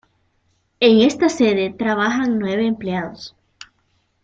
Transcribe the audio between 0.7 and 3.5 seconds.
En esta sede trabajan nueve empleados.